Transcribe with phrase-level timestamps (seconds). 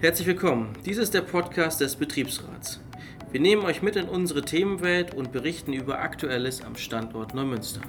[0.00, 0.72] Herzlich willkommen.
[0.86, 2.80] Dies ist der Podcast des Betriebsrats.
[3.32, 7.82] Wir nehmen euch mit in unsere Themenwelt und berichten über Aktuelles am Standort Neumünster.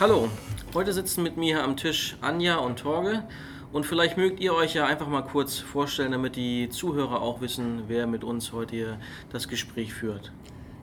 [0.00, 0.30] Hallo,
[0.72, 3.22] heute sitzen mit mir am Tisch Anja und Torge
[3.70, 7.82] und vielleicht mögt ihr euch ja einfach mal kurz vorstellen, damit die Zuhörer auch wissen,
[7.88, 8.98] wer mit uns heute hier
[9.28, 10.32] das Gespräch führt.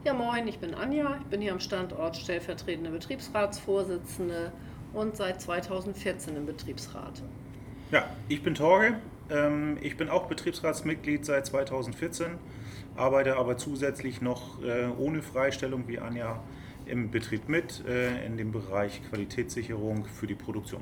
[0.04, 4.54] Ja, moin, ich bin Anja, ich bin hier am Standort stellvertretende Betriebsratsvorsitzende
[4.94, 7.22] und seit 2014 im Betriebsrat.
[7.92, 8.96] Ja, ich bin Torge,
[9.30, 12.32] ähm, ich bin auch Betriebsratsmitglied seit 2014,
[12.96, 16.42] arbeite aber zusätzlich noch äh, ohne Freistellung wie Anja
[16.86, 20.82] im Betrieb mit, äh, in dem Bereich Qualitätssicherung für die Produktion.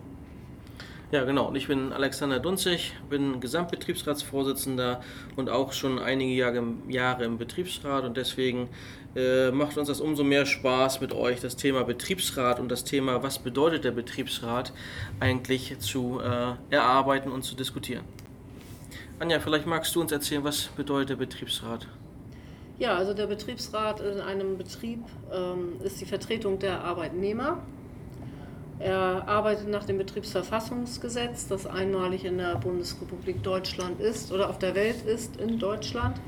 [1.12, 1.48] Ja, genau.
[1.48, 5.02] Und ich bin Alexander Dunzig, bin Gesamtbetriebsratsvorsitzender
[5.36, 8.04] und auch schon einige Jahre, Jahre im Betriebsrat.
[8.06, 8.70] Und deswegen
[9.16, 13.22] äh, macht uns das umso mehr Spaß mit euch, das Thema Betriebsrat und das Thema,
[13.22, 14.74] was bedeutet der Betriebsrat,
[15.20, 18.04] eigentlich zu äh, erarbeiten und zu diskutieren.
[19.20, 21.88] Anja, vielleicht magst du uns erzählen, was bedeutet der Betriebsrat?
[22.78, 25.00] Ja, also der Betriebsrat in einem Betrieb
[25.32, 27.64] ähm, ist die Vertretung der Arbeitnehmer
[28.80, 34.76] er arbeitet nach dem Betriebsverfassungsgesetz, das einmalig in der Bundesrepublik Deutschland ist oder auf der
[34.76, 36.20] Welt ist in Deutschland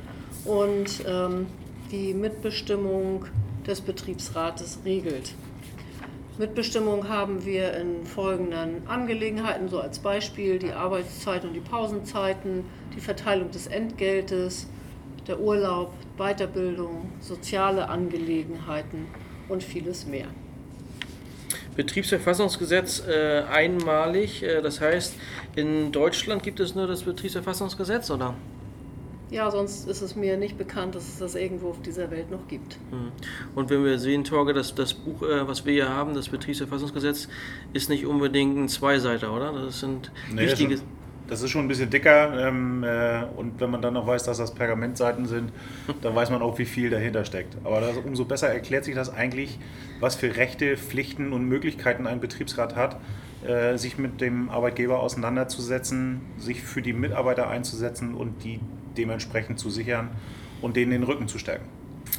[0.45, 1.47] und ähm,
[1.91, 3.25] die Mitbestimmung
[3.65, 5.33] des Betriebsrates regelt.
[6.37, 12.63] Mitbestimmung haben wir in folgenden Angelegenheiten, so als Beispiel die Arbeitszeit und die Pausenzeiten,
[12.95, 14.69] die Verteilung des Entgeltes,
[15.27, 19.07] der Urlaub, Weiterbildung, soziale Angelegenheiten
[19.49, 20.27] und vieles mehr.
[21.77, 24.43] Betriebsverfassungsgesetz äh, einmalig.
[24.43, 25.13] Äh, das heißt,
[25.55, 28.33] in Deutschland gibt es nur das Betriebsverfassungsgesetz, oder?
[29.29, 32.47] Ja, sonst ist es mir nicht bekannt, dass es das irgendwo auf dieser Welt noch
[32.47, 32.77] gibt.
[32.91, 33.11] Hm.
[33.55, 37.27] Und wenn wir sehen, Torge, dass das Buch, äh, was wir hier haben, das Betriebsverfassungsgesetz,
[37.73, 39.51] ist nicht unbedingt ein Zweiseiter, oder?
[39.51, 40.75] Das sind nee, wichtige.
[40.75, 40.83] Das
[41.41, 44.53] ist schon ein bisschen dicker ähm, äh, und wenn man dann noch weiß, dass das
[44.53, 45.51] Pergamentseiten sind,
[46.01, 47.57] dann weiß man auch, wie viel dahinter steckt.
[47.63, 49.59] Aber das, umso besser erklärt sich das eigentlich,
[49.99, 52.97] was für Rechte, Pflichten und Möglichkeiten ein Betriebsrat hat,
[53.45, 58.59] äh, sich mit dem Arbeitgeber auseinanderzusetzen, sich für die Mitarbeiter einzusetzen und die
[58.97, 60.09] dementsprechend zu sichern
[60.61, 61.65] und denen den Rücken zu stärken.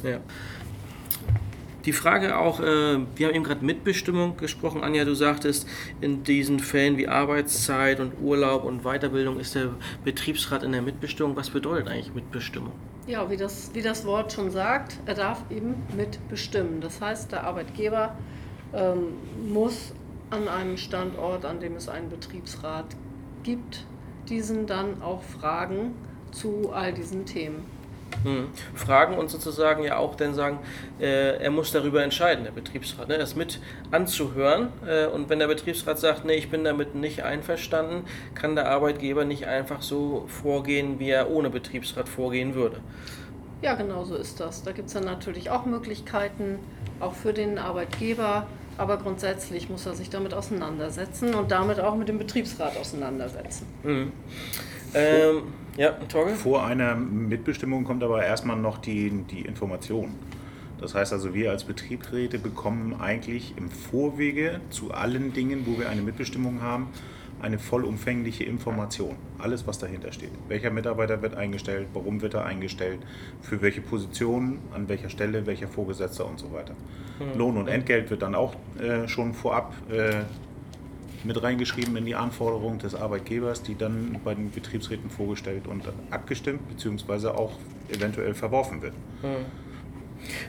[0.03, 0.19] Ja.
[1.85, 2.63] Die Frage auch, äh,
[3.15, 5.67] wir haben eben gerade Mitbestimmung gesprochen, Anja, du sagtest,
[6.01, 9.69] in diesen Fällen wie Arbeitszeit und Urlaub und Weiterbildung ist der
[10.03, 11.37] Betriebsrat in der Mitbestimmung.
[11.37, 12.73] Was bedeutet eigentlich Mitbestimmung?
[13.07, 16.81] Ja, wie das, wie das Wort schon sagt, er darf eben mitbestimmen.
[16.81, 18.15] Das heißt, der Arbeitgeber
[18.73, 19.13] ähm,
[19.47, 19.93] muss
[20.31, 22.85] an einem Standort, an dem es einen Betriebsrat
[23.43, 23.85] gibt,
[24.27, 25.95] diesen dann auch fragen
[26.31, 27.78] zu all diesen Themen.
[28.23, 28.47] Hm.
[28.75, 30.59] Fragen und sozusagen ja auch dann sagen,
[30.99, 33.59] äh, er muss darüber entscheiden, der Betriebsrat, ne, das mit
[33.91, 34.69] anzuhören.
[34.85, 38.03] Äh, und wenn der Betriebsrat sagt, nee, ich bin damit nicht einverstanden,
[38.35, 42.81] kann der Arbeitgeber nicht einfach so vorgehen, wie er ohne Betriebsrat vorgehen würde.
[43.61, 44.63] Ja, genau so ist das.
[44.63, 46.59] Da gibt es dann natürlich auch Möglichkeiten,
[46.99, 48.47] auch für den Arbeitgeber.
[48.77, 53.67] Aber grundsätzlich muss er sich damit auseinandersetzen und damit auch mit dem Betriebsrat auseinandersetzen.
[53.83, 54.13] Mhm.
[54.93, 55.43] Ähm,
[55.79, 56.31] ja, Torge?
[56.31, 60.15] Vor einer Mitbestimmung kommt aber erstmal noch die, die Information.
[60.79, 65.89] Das heißt also, wir als Betriebsräte bekommen eigentlich im Vorwege zu allen Dingen, wo wir
[65.89, 66.87] eine Mitbestimmung haben,
[67.41, 69.15] eine vollumfängliche Information.
[69.37, 70.31] Alles, was dahinter steht.
[70.49, 72.99] Welcher Mitarbeiter wird eingestellt, warum wird er eingestellt,
[73.41, 76.73] für welche Position, an welcher Stelle, welcher Vorgesetzter und so weiter.
[77.19, 77.37] Mhm.
[77.37, 80.23] Lohn und Entgelt wird dann auch äh, schon vorab äh,
[81.23, 86.67] mit reingeschrieben in die Anforderungen des Arbeitgebers, die dann bei den Betriebsräten vorgestellt und abgestimmt
[86.69, 87.29] bzw.
[87.29, 87.51] auch
[87.89, 88.93] eventuell verworfen wird.
[89.21, 89.45] Hm.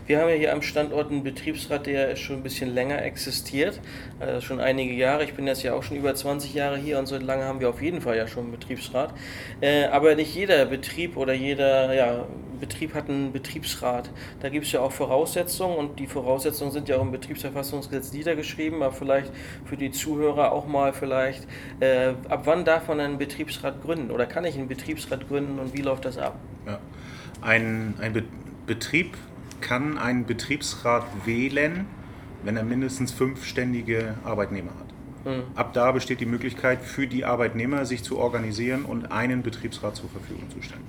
[0.06, 3.80] Wir haben ja hier am Standort einen Betriebsrat, der schon ein bisschen länger existiert,
[4.18, 5.24] also schon einige Jahre.
[5.24, 7.68] Ich bin jetzt ja auch schon über 20 Jahre hier und so lange haben wir
[7.68, 9.14] auf jeden Fall ja schon einen Betriebsrat.
[9.60, 12.26] Äh, aber nicht jeder Betrieb oder jeder ja,
[12.60, 14.10] Betrieb hat einen Betriebsrat.
[14.40, 18.82] Da gibt es ja auch Voraussetzungen und die Voraussetzungen sind ja auch im Betriebsverfassungsgesetz niedergeschrieben,
[18.82, 19.32] aber vielleicht
[19.64, 21.46] für die Zuhörer auch mal vielleicht,
[21.80, 25.74] äh, ab wann darf man einen Betriebsrat gründen oder kann ich einen Betriebsrat gründen und
[25.74, 26.36] wie läuft das ab?
[26.66, 26.78] Ja.
[27.40, 28.24] Ein, ein Be
[28.66, 29.16] Betrieb
[29.60, 31.86] kann einen Betriebsrat wählen,
[32.42, 34.90] wenn er mindestens fünf ständige Arbeitnehmer hat.
[35.24, 35.42] Mhm.
[35.54, 40.08] Ab da besteht die Möglichkeit für die Arbeitnehmer, sich zu organisieren und einen Betriebsrat zur
[40.08, 40.84] Verfügung zu stellen.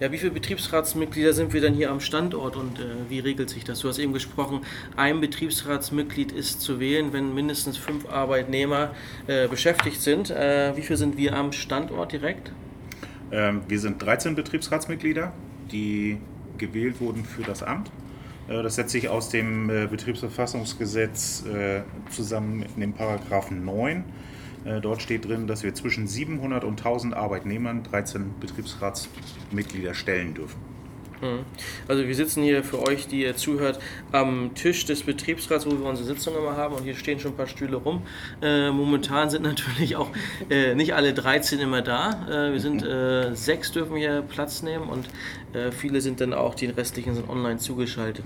[0.00, 3.64] Ja, wie viele Betriebsratsmitglieder sind wir denn hier am Standort und äh, wie regelt sich
[3.64, 3.80] das?
[3.80, 4.62] Du hast eben gesprochen,
[4.96, 8.94] ein Betriebsratsmitglied ist zu wählen, wenn mindestens fünf Arbeitnehmer
[9.26, 10.30] äh, beschäftigt sind.
[10.30, 12.50] Äh, wie viele sind wir am Standort direkt?
[13.30, 15.34] Ähm, wir sind 13 Betriebsratsmitglieder,
[15.70, 16.16] die
[16.60, 17.90] gewählt wurden für das Amt.
[18.48, 24.04] Äh, das setzt sich aus dem äh, Betriebsverfassungsgesetz äh, zusammen in dem Paragraphen 9.
[24.82, 30.60] Dort steht drin, dass wir zwischen 700 und 1000 Arbeitnehmern 13 Betriebsratsmitglieder stellen dürfen.
[31.20, 31.40] Hm.
[31.86, 33.78] Also wir sitzen hier für euch, die ihr zuhört,
[34.10, 37.36] am Tisch des Betriebsrats, wo wir unsere Sitzung immer haben und hier stehen schon ein
[37.36, 38.02] paar Stühle rum.
[38.40, 40.08] Äh, momentan sind natürlich auch
[40.48, 42.26] äh, nicht alle 13 immer da.
[42.28, 45.08] Äh, wir sind äh, sechs dürfen hier Platz nehmen und
[45.52, 48.24] äh, viele sind dann auch, die restlichen sind online zugeschaltet.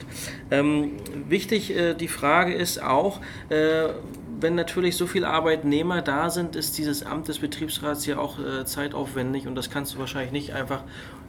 [0.50, 0.92] Ähm,
[1.28, 7.04] wichtig, äh, die Frage ist auch, wenn natürlich so viele Arbeitnehmer da sind, ist dieses
[7.04, 10.82] Amt des Betriebsrats ja auch zeitaufwendig und das kannst du wahrscheinlich nicht einfach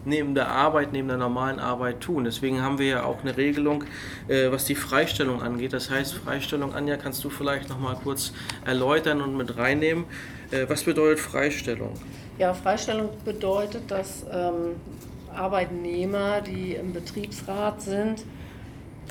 [0.05, 2.23] neben der Arbeit, neben der normalen Arbeit tun.
[2.23, 3.83] Deswegen haben wir ja auch eine Regelung,
[4.27, 5.73] äh, was die Freistellung angeht.
[5.73, 8.33] Das heißt, Freistellung, Anja, kannst du vielleicht noch mal kurz
[8.65, 10.05] erläutern und mit reinnehmen.
[10.51, 11.93] Äh, was bedeutet Freistellung?
[12.37, 14.75] Ja, Freistellung bedeutet, dass ähm,
[15.33, 18.25] Arbeitnehmer, die im Betriebsrat sind,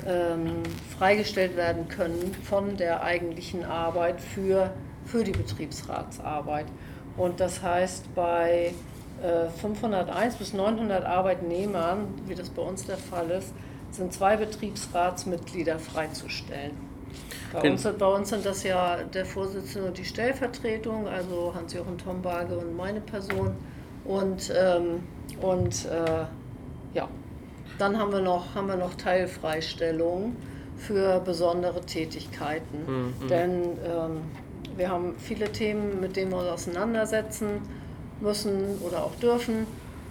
[0.07, 0.63] ähm,
[0.99, 4.73] freigestellt werden können von der eigentlichen Arbeit für,
[5.07, 6.67] für die Betriebsratsarbeit.
[7.17, 8.75] Und das heißt, bei
[9.61, 13.53] 501 äh, bis 900 Arbeitnehmern, wie das bei uns der Fall ist,
[13.91, 16.73] sind zwei Betriebsratsmitglieder freizustellen.
[17.53, 22.59] Bei uns, bei uns, sind das ja der Vorsitzende und die Stellvertretung, also Hans-Jochen Tombage
[22.59, 23.55] und meine Person.
[24.05, 25.05] Und, ähm,
[25.41, 26.25] und äh,
[26.95, 27.09] ja,
[27.79, 30.37] dann haben wir noch, haben wir noch Teilfreistellungen
[30.77, 33.13] für besondere Tätigkeiten.
[33.23, 33.29] Mhm.
[33.29, 34.23] Denn ähm,
[34.77, 37.61] wir haben viele Themen, mit denen wir uns auseinandersetzen
[38.21, 39.67] müssen oder auch dürfen.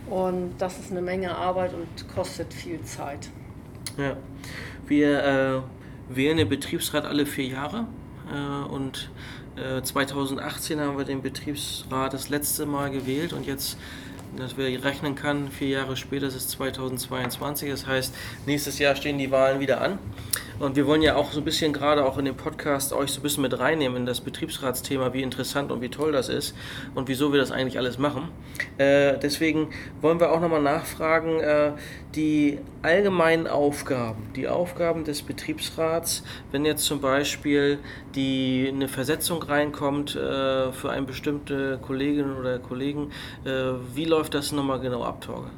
[0.09, 3.29] Und das ist eine Menge Arbeit und kostet viel Zeit.
[3.97, 4.17] Ja,
[4.87, 7.87] wir äh, wählen den Betriebsrat alle vier Jahre
[8.31, 9.09] äh, und
[9.55, 13.77] äh, 2018 haben wir den Betriebsrat das letzte Mal gewählt und jetzt
[14.37, 17.69] dass wir rechnen kann, vier Jahre später ist es 2022.
[17.69, 18.15] Das heißt,
[18.45, 19.99] nächstes Jahr stehen die Wahlen wieder an.
[20.59, 23.19] Und wir wollen ja auch so ein bisschen gerade auch in dem Podcast euch so
[23.19, 26.55] ein bisschen mit reinnehmen in das Betriebsratsthema, wie interessant und wie toll das ist
[26.95, 28.29] und wieso wir das eigentlich alles machen.
[28.77, 29.69] Äh, deswegen
[30.01, 31.71] wollen wir auch nochmal nachfragen, äh,
[32.15, 37.79] die allgemeinen Aufgaben, die Aufgaben des Betriebsrats, wenn jetzt zum Beispiel
[38.15, 43.11] die, eine Versetzung reinkommt äh, für eine bestimmte Kollegin oder Kollegen,
[43.45, 45.49] äh, wie läuft das nochmal genau ab, Torge?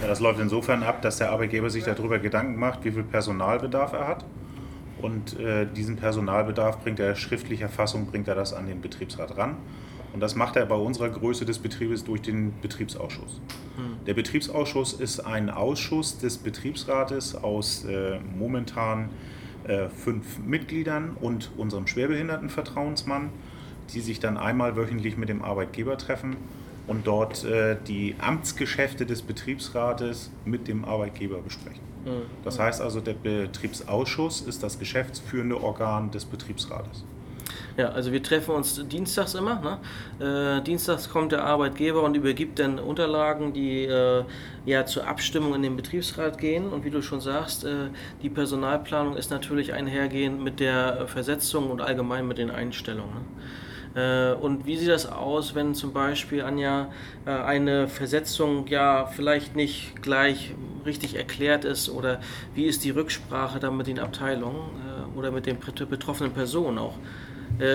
[0.00, 3.92] Ja, das läuft insofern ab, dass der Arbeitgeber sich darüber Gedanken macht, wie viel Personalbedarf
[3.92, 4.24] er hat.
[5.00, 9.56] Und äh, diesen Personalbedarf bringt er schriftlicher Fassung, bringt er das an den Betriebsrat ran.
[10.12, 13.40] Und das macht er bei unserer Größe des Betriebes durch den Betriebsausschuss.
[13.76, 14.04] Hm.
[14.06, 19.10] Der Betriebsausschuss ist ein Ausschuss des Betriebsrates aus äh, momentan
[19.66, 23.30] äh, fünf Mitgliedern und unserem Schwerbehindertenvertrauensmann,
[23.92, 26.36] die sich dann einmal wöchentlich mit dem Arbeitgeber treffen
[26.86, 31.82] und dort äh, die Amtsgeschäfte des Betriebsrates mit dem Arbeitgeber besprechen.
[32.04, 32.22] Mhm.
[32.44, 37.04] Das heißt also, der Betriebsausschuss ist das geschäftsführende Organ des Betriebsrates.
[37.76, 39.78] Ja, also wir treffen uns dienstags immer.
[40.18, 40.58] Ne?
[40.58, 44.24] Äh, dienstags kommt der Arbeitgeber und übergibt dann Unterlagen, die äh,
[44.64, 46.68] ja zur Abstimmung in den Betriebsrat gehen.
[46.68, 47.88] Und wie du schon sagst, äh,
[48.22, 53.14] die Personalplanung ist natürlich einhergehend mit der Versetzung und allgemein mit den Einstellungen.
[53.14, 53.20] Ne?
[53.96, 56.90] Äh, und wie sieht das aus, wenn zum Beispiel Anja
[57.24, 60.54] äh, eine Versetzung ja vielleicht nicht gleich
[60.84, 62.20] richtig erklärt ist oder
[62.54, 66.94] wie ist die Rücksprache dann mit den Abteilungen äh, oder mit den betroffenen Personen auch?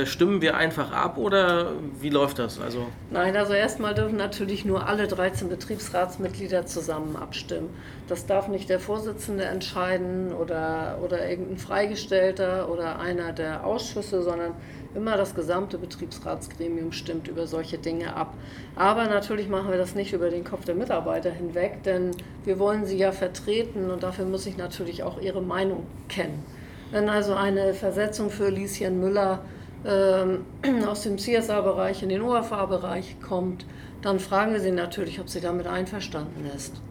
[0.06, 2.60] Stimmen wir einfach ab oder wie läuft das?
[2.60, 7.70] Also Nein, also erstmal dürfen natürlich nur alle 13 Betriebsratsmitglieder zusammen abstimmen.
[8.08, 14.54] Das darf nicht der Vorsitzende entscheiden oder, oder irgendein Freigestellter oder einer der Ausschüsse, sondern
[14.94, 18.34] Immer das gesamte Betriebsratsgremium stimmt über solche Dinge ab.
[18.76, 22.12] Aber natürlich machen wir das nicht über den Kopf der Mitarbeiter hinweg, denn
[22.44, 26.44] wir wollen sie ja vertreten und dafür muss ich natürlich auch ihre Meinung kennen.
[26.92, 29.46] Wenn also eine Versetzung für Lieschen Müller
[30.88, 33.66] aus dem CSA-Bereich in den OFA-Bereich kommt,
[34.02, 36.82] dann fragen wir sie natürlich, ob sie damit einverstanden ist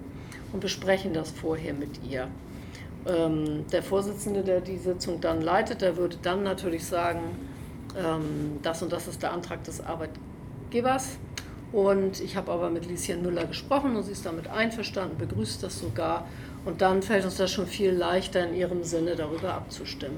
[0.52, 2.28] und besprechen das vorher mit ihr.
[3.06, 7.20] Ähm, der Vorsitzende, der die Sitzung dann leitet, der würde dann natürlich sagen,
[7.96, 11.18] ähm, das und das ist der Antrag des Arbeitgebers.
[11.72, 15.78] Und ich habe aber mit Lieschen Müller gesprochen und sie ist damit einverstanden, begrüßt das
[15.78, 16.26] sogar.
[16.64, 20.16] Und dann fällt uns das schon viel leichter, in ihrem Sinne darüber abzustimmen.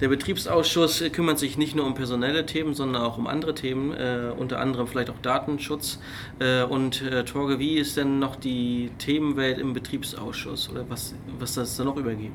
[0.00, 4.32] Der Betriebsausschuss kümmert sich nicht nur um personelle Themen, sondern auch um andere Themen, äh,
[4.36, 6.00] unter anderem vielleicht auch Datenschutz.
[6.40, 11.54] Äh, und äh, Torge, wie ist denn noch die Themenwelt im Betriebsausschuss oder was, was
[11.54, 12.34] das da noch übergeben?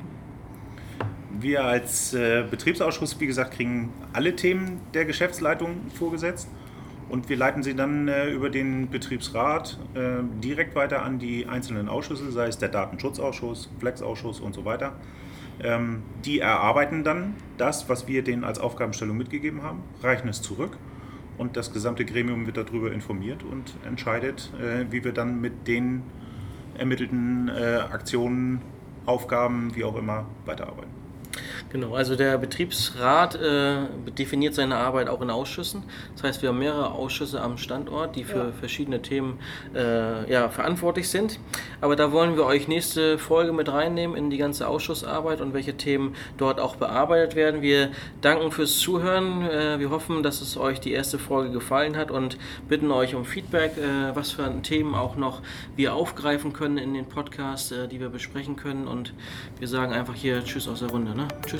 [1.38, 6.48] Wir als äh, Betriebsausschuss, wie gesagt, kriegen alle Themen der Geschäftsleitung vorgesetzt.
[7.10, 11.88] Und wir leiten sie dann äh, über den Betriebsrat äh, direkt weiter an die einzelnen
[11.88, 14.94] Ausschüsse, sei es der Datenschutzausschuss, Flexausschuss und so weiter.
[15.62, 20.78] Ähm, die erarbeiten dann das, was wir denen als Aufgabenstellung mitgegeben haben, reichen es zurück
[21.38, 26.02] und das gesamte Gremium wird darüber informiert und entscheidet, äh, wie wir dann mit den
[26.78, 28.60] ermittelten äh, Aktionen,
[29.06, 30.99] Aufgaben, wie auch immer, weiterarbeiten.
[31.70, 33.86] Genau, also der Betriebsrat äh,
[34.18, 35.84] definiert seine Arbeit auch in Ausschüssen.
[36.14, 38.52] Das heißt, wir haben mehrere Ausschüsse am Standort, die für ja.
[38.58, 39.38] verschiedene Themen
[39.72, 41.38] äh, ja, verantwortlich sind.
[41.80, 45.76] Aber da wollen wir euch nächste Folge mit reinnehmen in die ganze Ausschussarbeit und welche
[45.76, 47.62] Themen dort auch bearbeitet werden.
[47.62, 49.48] Wir danken fürs Zuhören.
[49.48, 52.36] Äh, wir hoffen, dass es euch die erste Folge gefallen hat und
[52.68, 55.40] bitten euch um Feedback, äh, was für Themen auch noch
[55.76, 58.88] wir aufgreifen können in den Podcast, äh, die wir besprechen können.
[58.88, 59.14] Und
[59.60, 61.14] wir sagen einfach hier Tschüss aus der Runde.
[61.14, 61.28] Ne?
[61.46, 61.59] Tschüss.